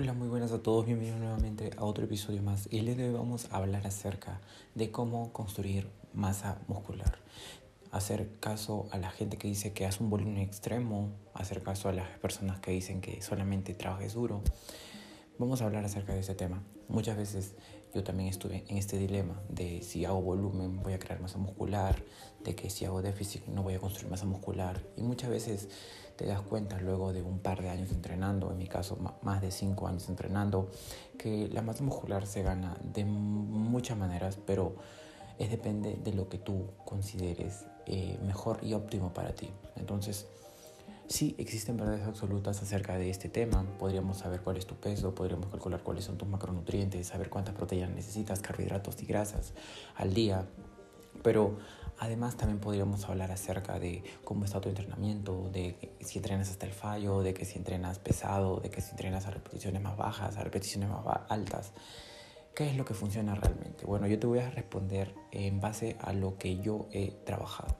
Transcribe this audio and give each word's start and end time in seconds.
Hola, 0.00 0.12
muy 0.12 0.28
buenas 0.28 0.52
a 0.52 0.62
todos, 0.62 0.86
bienvenidos 0.86 1.18
nuevamente 1.18 1.72
a 1.76 1.82
otro 1.84 2.04
episodio 2.04 2.40
más. 2.40 2.68
Y 2.70 2.78
el 2.78 2.86
día 2.86 2.94
de 2.94 3.08
hoy 3.08 3.14
vamos 3.14 3.48
a 3.50 3.56
hablar 3.56 3.84
acerca 3.84 4.40
de 4.76 4.92
cómo 4.92 5.32
construir 5.32 5.88
masa 6.14 6.60
muscular. 6.68 7.18
Hacer 7.90 8.30
caso 8.38 8.86
a 8.92 8.98
la 8.98 9.10
gente 9.10 9.38
que 9.38 9.48
dice 9.48 9.72
que 9.72 9.86
hace 9.86 10.00
un 10.04 10.08
volumen 10.08 10.38
extremo, 10.38 11.10
hacer 11.34 11.64
caso 11.64 11.88
a 11.88 11.92
las 11.92 12.08
personas 12.20 12.60
que 12.60 12.70
dicen 12.70 13.00
que 13.00 13.20
solamente 13.22 13.74
trabajes 13.74 14.14
duro. 14.14 14.40
Vamos 15.38 15.62
a 15.62 15.66
hablar 15.66 15.84
acerca 15.84 16.12
de 16.14 16.18
ese 16.18 16.34
tema. 16.34 16.64
Muchas 16.88 17.16
veces 17.16 17.54
yo 17.94 18.02
también 18.02 18.28
estuve 18.28 18.64
en 18.66 18.76
este 18.76 18.98
dilema 18.98 19.40
de 19.48 19.82
si 19.82 20.04
hago 20.04 20.20
volumen 20.20 20.82
voy 20.82 20.94
a 20.94 20.98
crear 20.98 21.20
masa 21.20 21.38
muscular, 21.38 22.02
de 22.42 22.56
que 22.56 22.70
si 22.70 22.84
hago 22.84 23.02
déficit 23.02 23.46
no 23.46 23.62
voy 23.62 23.74
a 23.74 23.78
construir 23.78 24.10
masa 24.10 24.26
muscular. 24.26 24.82
Y 24.96 25.02
muchas 25.02 25.30
veces 25.30 25.68
te 26.16 26.26
das 26.26 26.40
cuenta 26.40 26.80
luego 26.80 27.12
de 27.12 27.22
un 27.22 27.38
par 27.38 27.62
de 27.62 27.68
años 27.68 27.92
entrenando, 27.92 28.50
en 28.50 28.58
mi 28.58 28.66
caso 28.66 28.98
más 29.22 29.40
de 29.40 29.52
cinco 29.52 29.86
años 29.86 30.08
entrenando, 30.08 30.72
que 31.16 31.46
la 31.46 31.62
masa 31.62 31.84
muscular 31.84 32.26
se 32.26 32.42
gana 32.42 32.76
de 32.82 33.04
muchas 33.04 33.96
maneras, 33.96 34.40
pero 34.44 34.74
es 35.38 35.50
depende 35.50 36.00
de 36.02 36.14
lo 36.14 36.28
que 36.28 36.38
tú 36.38 36.72
consideres 36.84 37.64
eh, 37.86 38.18
mejor 38.26 38.58
y 38.62 38.74
óptimo 38.74 39.14
para 39.14 39.36
ti. 39.36 39.48
Entonces, 39.76 40.26
Sí, 41.08 41.34
existen 41.38 41.78
verdades 41.78 42.06
absolutas 42.06 42.62
acerca 42.62 42.98
de 42.98 43.08
este 43.08 43.30
tema. 43.30 43.64
Podríamos 43.78 44.18
saber 44.18 44.42
cuál 44.42 44.58
es 44.58 44.66
tu 44.66 44.74
peso, 44.74 45.14
podríamos 45.14 45.48
calcular 45.48 45.82
cuáles 45.82 46.04
son 46.04 46.18
tus 46.18 46.28
macronutrientes, 46.28 47.06
saber 47.06 47.30
cuántas 47.30 47.54
proteínas 47.54 47.90
necesitas, 47.92 48.40
carbohidratos 48.40 49.02
y 49.02 49.06
grasas 49.06 49.54
al 49.96 50.12
día. 50.12 50.46
Pero 51.22 51.56
además 51.98 52.36
también 52.36 52.60
podríamos 52.60 53.08
hablar 53.08 53.32
acerca 53.32 53.78
de 53.78 54.04
cómo 54.22 54.44
está 54.44 54.60
tu 54.60 54.68
entrenamiento, 54.68 55.48
de 55.50 55.94
si 56.00 56.18
entrenas 56.18 56.50
hasta 56.50 56.66
el 56.66 56.72
fallo, 56.72 57.22
de 57.22 57.32
que 57.32 57.46
si 57.46 57.56
entrenas 57.56 57.98
pesado, 57.98 58.60
de 58.60 58.68
que 58.68 58.82
si 58.82 58.90
entrenas 58.90 59.26
a 59.26 59.30
repeticiones 59.30 59.80
más 59.80 59.96
bajas, 59.96 60.36
a 60.36 60.44
repeticiones 60.44 60.90
más 60.90 61.06
altas. 61.30 61.72
¿Qué 62.54 62.68
es 62.68 62.76
lo 62.76 62.84
que 62.84 62.92
funciona 62.92 63.34
realmente? 63.34 63.86
Bueno, 63.86 64.06
yo 64.08 64.18
te 64.18 64.26
voy 64.26 64.40
a 64.40 64.50
responder 64.50 65.14
en 65.30 65.58
base 65.58 65.96
a 66.00 66.12
lo 66.12 66.36
que 66.36 66.58
yo 66.58 66.86
he 66.92 67.12
trabajado 67.24 67.78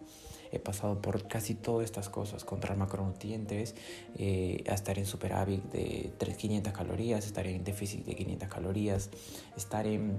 he 0.52 0.58
pasado 0.58 1.00
por 1.00 1.28
casi 1.28 1.54
todas 1.54 1.84
estas 1.84 2.08
cosas, 2.08 2.44
contra 2.44 2.74
macronutrientes, 2.74 3.74
eh, 4.16 4.62
estar 4.66 4.98
en 4.98 5.06
superávit 5.06 5.64
de 5.72 6.12
500 6.36 6.72
calorías, 6.72 7.26
estar 7.26 7.46
en 7.46 7.64
déficit 7.64 8.04
de 8.04 8.14
500 8.14 8.48
calorías, 8.48 9.10
estar 9.56 9.86
en 9.86 10.18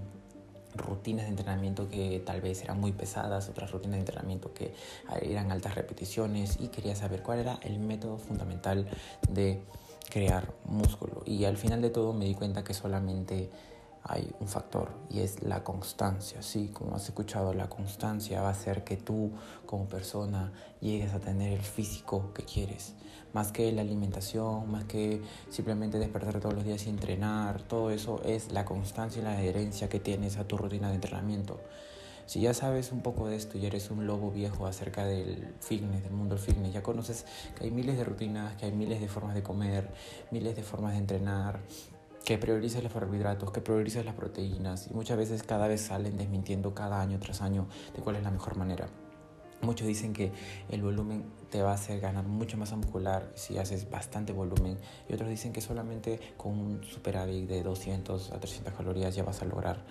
rutinas 0.75 1.25
de 1.25 1.31
entrenamiento 1.31 1.89
que 1.89 2.21
tal 2.25 2.41
vez 2.41 2.61
eran 2.63 2.79
muy 2.79 2.91
pesadas, 2.91 3.49
otras 3.49 3.71
rutinas 3.71 3.95
de 3.95 3.99
entrenamiento 3.99 4.53
que 4.53 4.73
eran 5.21 5.51
altas 5.51 5.75
repeticiones 5.75 6.57
y 6.59 6.67
quería 6.67 6.95
saber 6.95 7.23
cuál 7.23 7.39
era 7.39 7.59
el 7.63 7.79
método 7.79 8.17
fundamental 8.17 8.87
de 9.29 9.61
crear 10.09 10.53
músculo. 10.65 11.23
Y 11.25 11.45
al 11.45 11.57
final 11.57 11.81
de 11.81 11.89
todo 11.89 12.13
me 12.13 12.25
di 12.25 12.35
cuenta 12.35 12.63
que 12.63 12.73
solamente 12.73 13.49
hay 14.09 14.27
un 14.39 14.47
factor 14.47 14.89
y 15.11 15.19
es 15.19 15.43
la 15.43 15.63
constancia. 15.63 16.41
Sí, 16.41 16.71
como 16.73 16.95
has 16.95 17.05
escuchado, 17.05 17.53
la 17.53 17.69
constancia 17.69 18.41
va 18.41 18.47
a 18.47 18.51
hacer 18.51 18.83
que 18.83 18.97
tú 18.97 19.31
como 19.67 19.85
persona 19.85 20.51
llegues 20.81 21.13
a 21.13 21.19
tener 21.19 21.53
el 21.53 21.61
físico 21.61 22.33
que 22.33 22.43
quieres. 22.43 22.95
Más 23.33 23.51
que 23.51 23.71
la 23.71 23.81
alimentación, 23.81 24.71
más 24.71 24.85
que 24.85 25.21
simplemente 25.51 25.99
despertar 25.99 26.39
todos 26.39 26.55
los 26.55 26.65
días 26.65 26.87
y 26.87 26.89
entrenar, 26.89 27.61
todo 27.61 27.91
eso 27.91 28.19
es 28.25 28.51
la 28.51 28.65
constancia 28.65 29.21
y 29.21 29.25
la 29.25 29.33
adherencia 29.33 29.89
que 29.89 29.99
tienes 29.99 30.37
a 30.37 30.47
tu 30.47 30.57
rutina 30.57 30.89
de 30.89 30.95
entrenamiento. 30.95 31.59
Si 32.25 32.41
ya 32.41 32.55
sabes 32.55 32.91
un 32.91 33.01
poco 33.01 33.27
de 33.27 33.35
esto 33.35 33.59
y 33.59 33.65
eres 33.67 33.91
un 33.91 34.07
lobo 34.07 34.31
viejo 34.31 34.65
acerca 34.65 35.05
del 35.05 35.53
fitness, 35.59 36.01
del 36.01 36.13
mundo 36.13 36.33
del 36.33 36.43
fitness, 36.43 36.73
ya 36.73 36.81
conoces 36.81 37.25
que 37.55 37.65
hay 37.65 37.71
miles 37.71 37.95
de 37.95 38.03
rutinas, 38.03 38.55
que 38.55 38.65
hay 38.65 38.71
miles 38.71 39.01
de 39.01 39.07
formas 39.07 39.35
de 39.35 39.43
comer, 39.43 39.87
miles 40.31 40.55
de 40.55 40.63
formas 40.63 40.93
de 40.93 40.99
entrenar, 40.99 41.59
que 42.25 42.37
priorices 42.37 42.83
los 42.83 42.93
carbohidratos, 42.93 43.51
que 43.51 43.61
priorices 43.61 44.05
las 44.05 44.15
proteínas 44.15 44.87
y 44.87 44.93
muchas 44.93 45.17
veces 45.17 45.43
cada 45.43 45.67
vez 45.67 45.81
salen 45.81 46.17
desmintiendo 46.17 46.73
cada 46.73 47.01
año 47.01 47.19
tras 47.19 47.41
año 47.41 47.67
de 47.95 48.01
cuál 48.01 48.17
es 48.17 48.23
la 48.23 48.31
mejor 48.31 48.55
manera. 48.55 48.87
Muchos 49.61 49.87
dicen 49.87 50.13
que 50.13 50.31
el 50.69 50.81
volumen 50.81 51.25
te 51.49 51.61
va 51.61 51.71
a 51.71 51.73
hacer 51.73 51.99
ganar 51.99 52.25
mucho 52.25 52.57
masa 52.57 52.77
muscular 52.77 53.29
si 53.35 53.57
haces 53.57 53.89
bastante 53.89 54.31
volumen 54.31 54.77
y 55.09 55.13
otros 55.13 55.29
dicen 55.29 55.51
que 55.51 55.59
solamente 55.59 56.19
con 56.37 56.53
un 56.53 56.83
superávit 56.83 57.47
de 57.49 57.61
200 57.63 58.31
a 58.31 58.39
300 58.39 58.73
calorías 58.73 59.15
ya 59.15 59.23
vas 59.23 59.41
a 59.41 59.45
lograr 59.45 59.83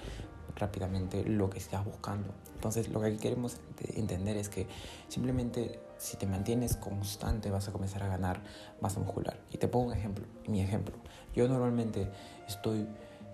rápidamente 0.56 1.24
lo 1.24 1.50
que 1.50 1.58
estás 1.58 1.84
buscando. 1.84 2.32
Entonces 2.54 2.88
lo 2.88 3.00
que 3.00 3.06
aquí 3.06 3.18
queremos 3.18 3.58
entender 3.94 4.36
es 4.36 4.48
que 4.48 4.66
simplemente 5.08 5.80
si 5.98 6.16
te 6.16 6.26
mantienes 6.26 6.76
constante 6.76 7.50
vas 7.50 7.68
a 7.68 7.72
comenzar 7.72 8.02
a 8.02 8.08
ganar 8.08 8.40
masa 8.80 9.00
muscular. 9.00 9.38
Y 9.52 9.58
te 9.58 9.68
pongo 9.68 9.86
un 9.86 9.92
ejemplo, 9.92 10.24
mi 10.46 10.60
ejemplo. 10.60 10.94
Yo 11.34 11.48
normalmente 11.48 12.08
estoy 12.46 12.86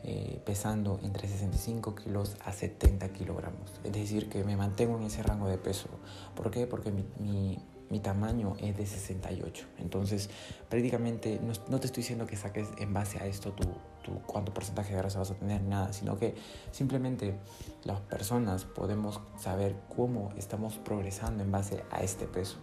eh, 0.02 0.40
pesando 0.44 1.00
entre 1.02 1.28
65 1.28 1.94
kilos 1.94 2.36
a 2.44 2.52
70 2.52 3.08
kilogramos. 3.10 3.80
Es 3.84 3.92
decir, 3.92 4.28
que 4.28 4.44
me 4.44 4.56
mantengo 4.56 4.98
en 4.98 5.04
ese 5.04 5.22
rango 5.22 5.48
de 5.48 5.58
peso. 5.58 5.88
¿Por 6.34 6.50
qué? 6.50 6.66
Porque 6.66 6.90
mi 6.90 7.04
mi 7.18 7.58
tamaño 8.00 8.56
es 8.60 8.76
de 8.76 8.86
68. 8.86 9.66
Entonces, 9.78 10.30
prácticamente 10.68 11.40
no, 11.68 11.80
te 11.80 11.86
estoy 11.86 12.02
diciendo 12.02 12.26
que 12.26 12.36
saques 12.36 12.68
en 12.78 12.92
base 12.92 13.18
a 13.18 13.26
esto 13.26 13.52
tu, 13.52 13.64
tu, 14.02 14.20
cuánto 14.26 14.52
porcentaje 14.52 14.92
de 14.92 14.98
grasa 14.98 15.18
vas 15.18 15.30
a 15.30 15.34
tener, 15.34 15.62
nada, 15.62 15.92
sino 15.92 16.18
que 16.18 16.34
simplemente 16.70 17.38
las 17.84 18.00
personas 18.00 18.64
podemos 18.64 19.20
saber 19.38 19.76
cómo 19.94 20.32
estamos 20.36 20.76
progresando 20.78 21.42
en 21.42 21.52
base 21.52 21.84
a 21.90 22.02
este 22.02 22.26
peso. 22.26 22.56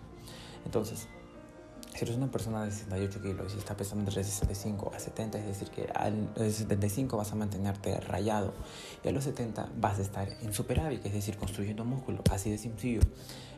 Entonces, 0.65 1.07
si 2.01 2.05
eres 2.05 2.17
una 2.17 2.31
persona 2.31 2.65
de 2.65 2.71
68 2.71 3.21
kilos 3.21 3.53
y 3.53 3.59
está 3.59 3.77
pesando 3.77 4.05
entre 4.05 4.23
65 4.23 4.91
a 4.91 4.97
70, 4.97 5.37
es 5.37 5.45
decir, 5.45 5.69
que 5.69 5.87
a 5.93 6.09
los 6.09 6.51
75 6.51 7.15
vas 7.15 7.31
a 7.31 7.35
mantenerte 7.35 7.99
rayado 7.99 8.55
y 9.03 9.09
a 9.09 9.11
los 9.11 9.23
70 9.25 9.69
vas 9.79 9.99
a 9.99 10.01
estar 10.01 10.27
en 10.41 10.51
superávit, 10.51 11.05
es 11.05 11.13
decir, 11.13 11.37
construyendo 11.37 11.85
músculo, 11.85 12.23
así 12.31 12.49
de 12.49 12.57
sencillo. 12.57 13.01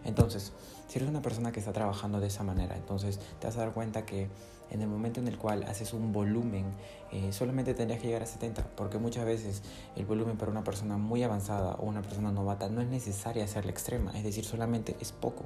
Entonces, 0.03 0.51
si 0.89 0.97
eres 0.99 1.07
una 1.07 1.21
persona 1.21 1.53
que 1.53 1.61
está 1.61 1.71
trabajando 1.71 2.19
de 2.19 2.27
esa 2.27 2.43
manera, 2.43 2.75
entonces 2.75 3.17
te 3.39 3.47
vas 3.47 3.55
a 3.55 3.61
dar 3.61 3.71
cuenta 3.71 4.05
que 4.05 4.27
en 4.71 4.81
el 4.81 4.87
momento 4.87 5.19
en 5.19 5.27
el 5.27 5.37
cual 5.37 5.63
haces 5.63 5.93
un 5.93 6.11
volumen, 6.11 6.65
eh, 7.11 7.31
solamente 7.31 7.73
tendrías 7.73 8.01
que 8.01 8.07
llegar 8.07 8.23
a 8.23 8.25
70, 8.25 8.75
porque 8.75 8.97
muchas 8.97 9.23
veces 9.23 9.61
el 9.95 10.05
volumen 10.05 10.35
para 10.35 10.51
una 10.51 10.63
persona 10.63 10.97
muy 10.97 11.23
avanzada 11.23 11.75
o 11.75 11.85
una 11.85 12.01
persona 12.01 12.31
novata 12.31 12.67
no 12.69 12.81
es 12.81 12.87
necesaria 12.87 13.43
hacerla 13.43 13.71
extrema, 13.71 14.11
es 14.17 14.23
decir, 14.23 14.43
solamente 14.43 14.97
es 14.99 15.11
poco. 15.11 15.45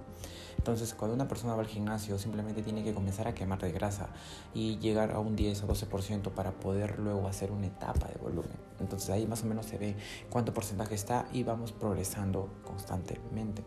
Entonces, 0.57 0.93
cuando 0.93 1.15
una 1.15 1.27
persona 1.27 1.55
va 1.55 1.61
al 1.61 1.67
gimnasio, 1.67 2.17
simplemente 2.17 2.61
tiene 2.61 2.83
que 2.83 2.86
comenzar 2.93 3.27
a 3.27 3.33
quemar 3.33 3.59
de 3.59 3.71
grasa 3.71 4.09
y 4.53 4.77
llegar 4.77 5.11
a 5.11 5.19
un 5.19 5.35
10 5.35 5.63
o 5.63 5.67
12% 5.67 6.31
para 6.31 6.51
poder 6.51 6.99
luego 6.99 7.27
hacer 7.27 7.51
una 7.51 7.67
etapa 7.67 8.07
de 8.07 8.19
volumen. 8.19 8.57
Entonces, 8.79 9.09
ahí 9.09 9.27
más 9.27 9.43
o 9.43 9.45
menos 9.45 9.65
se 9.65 9.77
ve 9.77 9.95
cuánto 10.29 10.53
porcentaje 10.53 10.95
está 10.95 11.27
y 11.33 11.43
vamos 11.43 11.71
progresando 11.71 12.49
constantemente. 12.63 13.63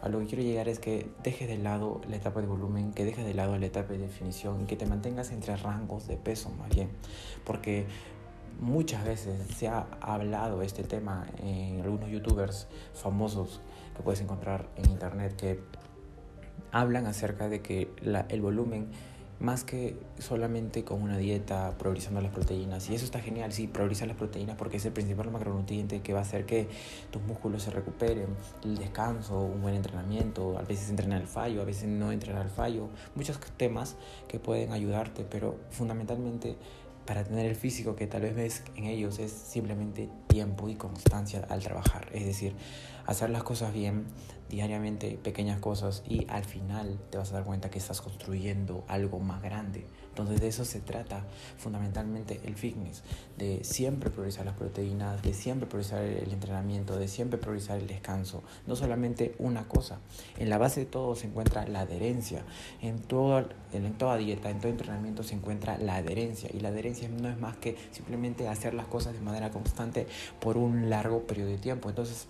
A 0.00 0.08
lo 0.08 0.20
que 0.20 0.26
quiero 0.26 0.44
llegar 0.44 0.68
es 0.68 0.78
que 0.78 1.10
dejes 1.24 1.48
de 1.48 1.58
lado 1.58 2.00
la 2.08 2.16
etapa 2.16 2.40
de 2.40 2.46
volumen, 2.46 2.92
que 2.92 3.04
dejes 3.04 3.24
de 3.24 3.34
lado 3.34 3.58
la 3.58 3.66
etapa 3.66 3.92
de 3.92 3.98
definición 3.98 4.62
y 4.62 4.66
que 4.66 4.76
te 4.76 4.86
mantengas 4.86 5.32
entre 5.32 5.56
rangos 5.56 6.06
de 6.06 6.16
peso 6.16 6.50
más 6.50 6.68
bien. 6.68 6.90
Porque 7.44 7.86
muchas 8.60 9.04
veces 9.04 9.40
se 9.56 9.68
ha 9.68 9.86
hablado 10.00 10.62
este 10.62 10.84
tema 10.84 11.26
en 11.38 11.80
algunos 11.80 12.10
youtubers 12.10 12.68
famosos 12.94 13.60
que 13.96 14.02
puedes 14.02 14.20
encontrar 14.20 14.68
en 14.76 14.90
internet 14.90 15.34
que 15.36 15.60
hablan 16.72 17.06
acerca 17.06 17.48
de 17.48 17.60
que 17.60 17.90
el 18.28 18.40
volumen 18.40 18.88
más 19.40 19.62
que 19.62 19.96
solamente 20.18 20.84
con 20.84 21.00
una 21.00 21.16
dieta 21.16 21.76
priorizando 21.78 22.20
las 22.20 22.32
proteínas. 22.32 22.90
Y 22.90 22.94
eso 22.94 23.04
está 23.04 23.20
genial, 23.20 23.52
sí, 23.52 23.68
priorizar 23.68 24.08
las 24.08 24.16
proteínas 24.16 24.56
porque 24.56 24.78
es 24.78 24.84
el 24.84 24.92
principal 24.92 25.30
macronutriente 25.30 26.00
que 26.00 26.12
va 26.12 26.20
a 26.20 26.22
hacer 26.22 26.44
que 26.44 26.68
tus 27.10 27.22
músculos 27.22 27.62
se 27.62 27.70
recuperen, 27.70 28.26
el 28.64 28.76
descanso, 28.76 29.40
un 29.40 29.62
buen 29.62 29.74
entrenamiento, 29.74 30.58
a 30.58 30.62
veces 30.62 30.90
entrenar 30.90 31.20
al 31.20 31.28
fallo, 31.28 31.62
a 31.62 31.64
veces 31.64 31.88
no 31.88 32.10
entrenar 32.10 32.42
al 32.42 32.50
fallo, 32.50 32.88
muchos 33.14 33.38
temas 33.56 33.96
que 34.26 34.40
pueden 34.40 34.72
ayudarte, 34.72 35.24
pero 35.24 35.56
fundamentalmente 35.70 36.56
para 37.06 37.24
tener 37.24 37.46
el 37.46 37.56
físico 37.56 37.96
que 37.96 38.06
tal 38.06 38.22
vez 38.22 38.36
ves 38.36 38.62
en 38.76 38.84
ellos 38.84 39.18
es 39.18 39.32
simplemente 39.32 40.10
tiempo 40.26 40.68
y 40.68 40.74
constancia 40.74 41.46
al 41.48 41.62
trabajar. 41.62 42.10
Es 42.12 42.26
decir, 42.26 42.54
hacer 43.08 43.30
las 43.30 43.42
cosas 43.42 43.72
bien 43.72 44.04
diariamente, 44.50 45.18
pequeñas 45.22 45.60
cosas 45.60 46.02
y 46.08 46.26
al 46.28 46.44
final 46.44 46.98
te 47.10 47.18
vas 47.18 47.30
a 47.32 47.36
dar 47.36 47.44
cuenta 47.44 47.70
que 47.70 47.78
estás 47.78 48.00
construyendo 48.00 48.84
algo 48.86 49.18
más 49.18 49.42
grande. 49.42 49.84
Entonces 50.10 50.40
de 50.40 50.48
eso 50.48 50.64
se 50.64 50.80
trata 50.80 51.24
fundamentalmente 51.58 52.40
el 52.44 52.54
fitness, 52.54 53.02
de 53.36 53.62
siempre 53.62 54.10
priorizar 54.10 54.44
las 54.44 54.56
proteínas, 54.56 55.22
de 55.22 55.32
siempre 55.32 55.68
priorizar 55.68 56.02
el 56.02 56.32
entrenamiento, 56.32 56.98
de 56.98 57.08
siempre 57.08 57.38
priorizar 57.38 57.78
el 57.78 57.86
descanso, 57.86 58.42
no 58.66 58.76
solamente 58.76 59.34
una 59.38 59.68
cosa. 59.68 60.00
En 60.36 60.50
la 60.50 60.58
base 60.58 60.80
de 60.80 60.86
todo 60.86 61.14
se 61.14 61.28
encuentra 61.28 61.66
la 61.66 61.80
adherencia, 61.80 62.42
en, 62.82 62.98
todo, 62.98 63.48
en 63.72 63.92
toda 63.94 64.16
dieta, 64.16 64.50
en 64.50 64.60
todo 64.60 64.70
entrenamiento 64.70 65.22
se 65.22 65.34
encuentra 65.34 65.78
la 65.78 65.96
adherencia 65.96 66.50
y 66.52 66.60
la 66.60 66.70
adherencia 66.70 67.08
no 67.08 67.28
es 67.28 67.38
más 67.38 67.56
que 67.56 67.76
simplemente 67.92 68.48
hacer 68.48 68.74
las 68.74 68.86
cosas 68.86 69.14
de 69.14 69.20
manera 69.20 69.50
constante 69.50 70.06
por 70.40 70.58
un 70.58 70.90
largo 70.90 71.26
periodo 71.26 71.50
de 71.50 71.58
tiempo. 71.58 71.88
Entonces, 71.88 72.28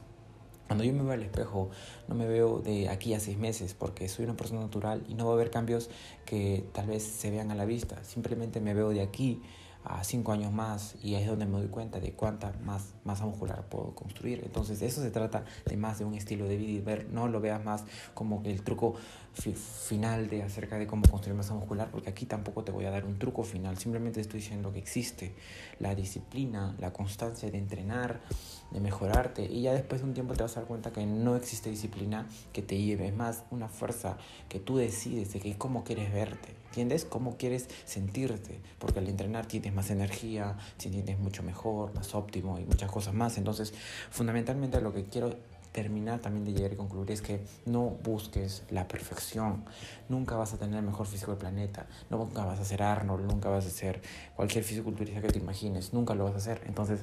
cuando 0.69 0.85
yo 0.85 0.93
me 0.93 1.03
veo 1.03 1.13
al 1.13 1.23
espejo, 1.23 1.71
no 2.07 2.15
me 2.15 2.29
veo 2.29 2.61
de 2.61 2.91
aquí 2.91 3.15
a 3.15 3.21
seis 3.21 3.39
meses 3.39 3.75
porque 3.75 4.07
soy 4.07 4.27
una 4.27 4.37
persona 4.37 4.61
natural 4.61 5.03
y 5.09 5.15
no 5.15 5.25
va 5.25 5.33
a 5.33 5.35
haber 5.35 5.51
cambios 5.51 5.89
que 6.27 6.65
tal 6.73 6.87
vez 6.87 7.03
se 7.03 7.31
vean 7.31 7.51
a 7.51 7.55
la 7.55 7.65
vista. 7.65 8.05
Simplemente 8.05 8.61
me 8.61 8.75
veo 8.75 8.91
de 8.91 9.01
aquí 9.01 9.43
a 9.85 10.05
cinco 10.05 10.33
años 10.33 10.53
más 10.53 10.97
y 11.03 11.15
es 11.15 11.27
donde 11.27 11.47
me 11.47 11.59
doy 11.59 11.69
cuenta 11.69 12.01
de 12.01 12.13
cuánta 12.13 12.53
más 12.65 12.95
masa 13.05 13.25
muscular 13.25 13.65
puedo 13.69 13.95
construir. 13.95 14.43
Entonces 14.45 14.83
eso 14.83 15.03
se 15.03 15.11
trata 15.11 15.45
de 15.65 15.77
más 15.77 15.99
de 15.99 16.05
un 16.05 16.15
estilo 16.15 16.47
de 16.47 16.57
vida 16.57 16.73
y 16.73 16.81
ver, 16.81 17.09
no 17.11 17.29
lo 17.29 17.41
veas 17.41 17.65
más 17.65 17.85
como 18.15 18.43
el 18.45 18.63
truco 18.63 18.97
final 19.33 20.29
de 20.29 20.43
acerca 20.43 20.79
de 20.79 20.87
cómo 20.87 21.03
construir 21.09 21.37
masa 21.37 21.55
muscular, 21.55 21.89
porque 21.91 22.11
aquí 22.11 22.27
tampoco 22.27 22.65
te 22.65 22.73
voy 22.73 22.87
a 22.87 22.91
dar 22.91 23.05
un 23.05 23.19
truco 23.19 23.45
final, 23.45 23.79
simplemente 23.79 24.21
estoy 24.21 24.41
diciendo 24.41 24.73
que 24.73 24.81
existe 24.81 25.35
la 25.79 25.95
disciplina, 25.95 26.75
la 26.79 26.93
constancia 26.93 27.51
de 27.51 27.59
entrenar, 27.59 28.21
de 28.73 28.81
mejorarte 28.81 29.45
y 29.45 29.63
ya 29.63 29.73
después 29.73 30.01
de 30.01 30.09
un 30.09 30.15
tiempo 30.15 30.35
te 30.35 30.43
vas 30.43 30.57
a 30.57 30.61
dar 30.61 30.69
cuenta 30.69 30.93
que 30.93 31.07
no 31.07 31.37
existe 31.37 31.71
disciplina 31.71 32.27
que 32.53 32.63
te 32.63 32.81
lleve, 32.81 33.13
más 33.13 33.45
una 33.51 33.69
fuerza 33.69 34.19
que 34.49 34.59
tú 34.59 34.77
decides 34.77 35.33
de 35.33 35.41
que 35.41 35.57
cómo 35.57 35.85
quieres 35.85 36.13
verte, 36.13 36.55
¿entiendes? 36.67 37.05
Cómo 37.05 37.37
quieres 37.37 37.69
sentirte, 37.85 38.61
porque 38.79 38.99
al 38.99 39.09
entrenar 39.09 39.47
tienes 39.47 39.68
más 39.73 39.91
energía, 39.91 40.57
te 40.77 40.91
sientes 40.91 41.19
mucho 41.19 41.43
mejor, 41.43 41.95
más 41.95 42.15
óptimo 42.15 42.59
y 42.59 42.65
muchas 42.65 42.91
cosas 42.91 43.15
más, 43.15 43.39
entonces 43.39 43.73
fundamentalmente 44.11 44.81
lo 44.81 44.93
que 44.93 45.05
quiero 45.05 45.37
terminar 45.73 46.19
también 46.21 46.45
de 46.45 46.53
llegar 46.53 46.73
y 46.73 46.77
concluir 46.77 47.11
es 47.13 47.23
que 47.23 47.41
no 47.67 47.91
busques 48.03 48.65
la 48.71 48.89
perfección. 48.89 49.65
Nunca 50.09 50.37
vas 50.37 50.53
a 50.55 50.59
tener 50.59 50.79
el 50.79 50.85
mejor 50.85 51.07
físico 51.07 51.31
del 51.33 51.39
planeta. 51.39 51.87
Nunca 52.11 52.45
vas 52.45 52.59
a 52.59 52.65
ser 52.65 52.83
Arnold, 52.83 53.27
nunca 53.27 53.49
vas 53.49 53.67
a 53.67 53.71
ser 53.71 54.03
cualquier 54.35 54.65
fisiculturista 54.65 55.21
que 55.21 55.29
te 55.29 55.39
imagines. 55.39 55.93
Nunca 55.93 56.15
lo 56.15 56.25
vas 56.25 56.35
a 56.35 56.39
hacer. 56.39 56.63
Entonces, 56.67 57.01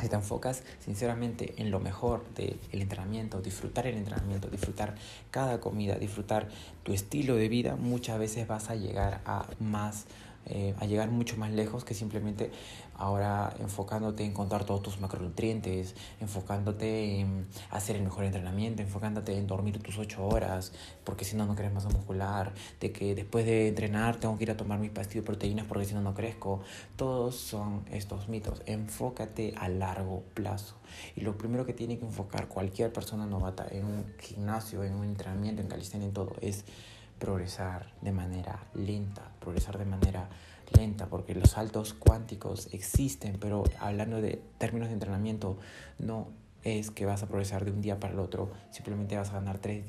si 0.00 0.08
te 0.08 0.16
enfocas 0.16 0.64
sinceramente 0.80 1.54
en 1.56 1.70
lo 1.70 1.80
mejor 1.80 2.24
del 2.34 2.58
entrenamiento, 2.72 3.40
disfrutar 3.40 3.86
el 3.86 3.96
entrenamiento, 3.96 4.48
disfrutar 4.48 4.96
cada 5.30 5.60
comida, 5.60 5.94
disfrutar 5.96 6.48
tu 6.82 6.92
estilo 6.92 7.36
de 7.36 7.48
vida, 7.48 7.76
muchas 7.76 8.18
veces 8.18 8.46
vas 8.46 8.70
a 8.70 8.74
llegar 8.74 9.20
a 9.24 9.46
más 9.60 10.06
eh, 10.46 10.74
a 10.78 10.86
llegar 10.86 11.10
mucho 11.10 11.36
más 11.36 11.50
lejos 11.50 11.84
que 11.84 11.94
simplemente 11.94 12.50
ahora 12.96 13.54
enfocándote 13.60 14.24
en 14.24 14.32
contar 14.32 14.64
todos 14.64 14.82
tus 14.82 15.00
macronutrientes, 15.00 15.94
enfocándote 16.20 17.20
en 17.20 17.46
hacer 17.70 17.96
el 17.96 18.02
mejor 18.02 18.24
entrenamiento, 18.24 18.82
enfocándote 18.82 19.36
en 19.36 19.46
dormir 19.46 19.82
tus 19.82 19.98
ocho 19.98 20.26
horas, 20.26 20.72
porque 21.04 21.24
si 21.24 21.36
no, 21.36 21.46
no 21.46 21.54
crees 21.54 21.72
masa 21.72 21.88
muscular, 21.88 22.52
de 22.80 22.92
que 22.92 23.14
después 23.14 23.46
de 23.46 23.68
entrenar 23.68 24.16
tengo 24.16 24.36
que 24.36 24.44
ir 24.44 24.50
a 24.50 24.56
tomar 24.56 24.78
mis 24.78 24.90
pastillas 24.90 25.24
de 25.24 25.26
proteínas 25.26 25.66
porque 25.66 25.84
si 25.84 25.94
no, 25.94 26.00
no 26.00 26.14
crezco. 26.14 26.60
Todos 26.96 27.36
son 27.36 27.84
estos 27.90 28.28
mitos. 28.28 28.62
Enfócate 28.66 29.54
a 29.56 29.68
largo 29.68 30.22
plazo. 30.34 30.76
Y 31.16 31.22
lo 31.22 31.36
primero 31.36 31.66
que 31.66 31.72
tiene 31.72 31.98
que 31.98 32.04
enfocar 32.04 32.48
cualquier 32.48 32.92
persona 32.92 33.26
novata 33.26 33.66
en 33.70 33.84
un 33.84 34.04
gimnasio, 34.20 34.84
en 34.84 34.94
un 34.94 35.04
entrenamiento, 35.04 35.62
en 35.62 35.68
calistenia, 35.68 36.06
en 36.06 36.14
todo, 36.14 36.34
es 36.40 36.64
progresar 37.18 37.92
de 38.00 38.12
manera 38.12 38.64
lenta, 38.74 39.30
progresar 39.40 39.78
de 39.78 39.84
manera 39.84 40.28
lenta, 40.76 41.06
porque 41.06 41.34
los 41.34 41.50
saltos 41.50 41.94
cuánticos 41.94 42.68
existen, 42.72 43.38
pero 43.40 43.64
hablando 43.80 44.20
de 44.20 44.42
términos 44.58 44.88
de 44.88 44.94
entrenamiento, 44.94 45.58
no 45.98 46.28
es 46.62 46.90
que 46.90 47.04
vas 47.04 47.22
a 47.22 47.26
progresar 47.26 47.64
de 47.64 47.70
un 47.70 47.82
día 47.82 48.00
para 48.00 48.14
el 48.14 48.18
otro, 48.18 48.50
simplemente 48.70 49.16
vas 49.16 49.30
a 49.30 49.34
ganar 49.34 49.58
3, 49.58 49.84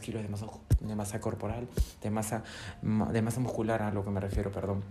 kilos 0.00 0.22
de 0.22 0.28
masa, 0.28 0.46
de 0.80 0.96
masa 0.96 1.20
corporal, 1.20 1.68
de 2.02 2.10
masa, 2.10 2.42
de 2.82 3.22
masa 3.22 3.40
muscular, 3.40 3.82
a 3.82 3.90
lo 3.92 4.04
que 4.04 4.10
me 4.10 4.20
refiero, 4.20 4.50
perdón, 4.50 4.82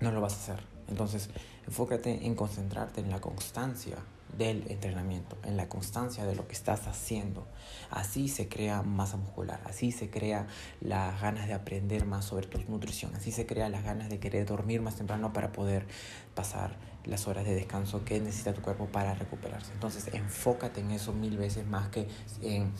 no 0.00 0.12
lo 0.12 0.20
vas 0.20 0.34
a 0.34 0.36
hacer. 0.36 0.64
Entonces, 0.88 1.30
enfócate 1.66 2.26
en 2.26 2.34
concentrarte 2.34 3.00
en 3.00 3.10
la 3.10 3.20
constancia, 3.20 3.96
del 4.36 4.70
entrenamiento, 4.70 5.36
en 5.44 5.56
la 5.56 5.68
constancia 5.68 6.24
de 6.24 6.34
lo 6.34 6.46
que 6.46 6.54
estás 6.54 6.86
haciendo. 6.86 7.46
Así 7.90 8.28
se 8.28 8.48
crea 8.48 8.82
masa 8.82 9.16
muscular, 9.16 9.60
así 9.64 9.92
se 9.92 10.10
crea 10.10 10.46
las 10.80 11.20
ganas 11.20 11.46
de 11.46 11.54
aprender 11.54 12.06
más 12.06 12.24
sobre 12.24 12.46
tu 12.46 12.58
nutrición, 12.70 13.14
así 13.14 13.32
se 13.32 13.46
crea 13.46 13.68
las 13.68 13.84
ganas 13.84 14.08
de 14.08 14.18
querer 14.18 14.46
dormir 14.46 14.80
más 14.80 14.96
temprano 14.96 15.32
para 15.32 15.52
poder 15.52 15.86
pasar 16.34 16.76
las 17.04 17.26
horas 17.26 17.44
de 17.44 17.54
descanso 17.54 18.04
que 18.04 18.20
necesita 18.20 18.52
tu 18.52 18.62
cuerpo 18.62 18.86
para 18.86 19.14
recuperarse. 19.14 19.72
Entonces 19.72 20.12
enfócate 20.12 20.80
en 20.80 20.90
eso 20.90 21.12
mil 21.12 21.36
veces 21.36 21.66
más 21.66 21.88
que 21.88 22.08
en 22.42 22.72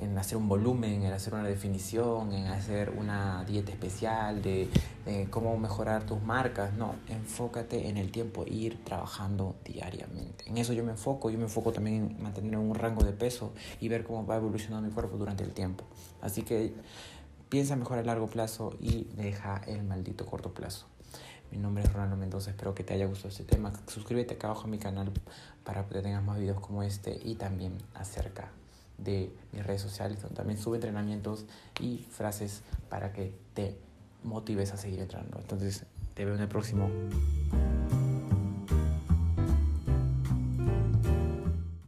en 0.00 0.16
hacer 0.18 0.38
un 0.38 0.48
volumen, 0.48 1.02
en 1.02 1.12
hacer 1.12 1.34
una 1.34 1.44
definición, 1.44 2.32
en 2.32 2.46
hacer 2.46 2.90
una 2.90 3.44
dieta 3.44 3.70
especial, 3.70 4.42
de, 4.42 4.68
cómo 5.30 5.56
mejorar 5.58 6.04
tus 6.04 6.22
marcas. 6.22 6.72
No, 6.74 6.94
enfócate 7.08 7.88
en 7.88 7.96
el 7.96 8.10
tiempo, 8.10 8.44
ir 8.46 8.82
trabajando 8.84 9.56
diariamente. 9.64 10.48
En 10.48 10.58
eso 10.58 10.72
yo 10.72 10.84
me 10.84 10.92
enfoco, 10.92 11.30
yo 11.30 11.38
me 11.38 11.44
enfoco 11.44 11.72
también 11.72 12.16
en 12.16 12.22
mantener 12.22 12.56
un 12.58 12.74
rango 12.74 13.04
de 13.04 13.12
peso 13.12 13.52
y 13.80 13.88
ver 13.88 14.04
cómo 14.04 14.26
va 14.26 14.36
evolucionando 14.36 14.88
mi 14.88 14.94
cuerpo 14.94 15.16
durante 15.16 15.44
el 15.44 15.52
tiempo. 15.52 15.84
Así 16.22 16.42
que 16.42 16.72
piensa 17.48 17.76
mejor 17.76 17.98
a 17.98 18.02
largo 18.02 18.28
plazo 18.28 18.76
y 18.80 19.04
deja 19.16 19.60
el 19.66 19.82
maldito 19.82 20.24
corto 20.24 20.54
plazo. 20.54 20.86
Mi 21.50 21.58
nombre 21.58 21.82
es 21.82 21.92
Ronaldo 21.92 22.16
Mendoza, 22.16 22.50
espero 22.50 22.74
que 22.74 22.84
te 22.84 22.94
haya 22.94 23.06
gustado 23.06 23.30
este 23.30 23.42
tema. 23.42 23.72
Suscríbete 23.88 24.34
acá 24.34 24.46
abajo 24.46 24.64
a 24.64 24.66
mi 24.68 24.78
canal 24.78 25.10
para 25.64 25.84
que 25.86 26.00
tengas 26.00 26.22
más 26.22 26.38
videos 26.38 26.60
como 26.60 26.84
este 26.84 27.20
y 27.24 27.34
también 27.34 27.76
acerca 27.94 28.52
de 29.02 29.32
mis 29.52 29.66
redes 29.66 29.82
sociales, 29.82 30.20
donde 30.20 30.36
también 30.36 30.58
subo 30.58 30.74
entrenamientos 30.74 31.46
y 31.80 31.98
frases 32.10 32.62
para 32.88 33.12
que 33.12 33.34
te 33.54 33.76
motives 34.22 34.72
a 34.72 34.76
seguir 34.76 35.00
entrenando. 35.00 35.38
Entonces, 35.40 35.84
te 36.14 36.24
veo 36.24 36.34
en 36.34 36.40
el 36.40 36.48
próximo. 36.48 36.90